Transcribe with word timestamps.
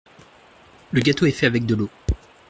Le 0.93 0.99
gâteau 0.99 1.27
est 1.27 1.31
fait 1.31 1.45
avec 1.45 1.67
de 1.67 1.75
l’eau. 1.75 1.89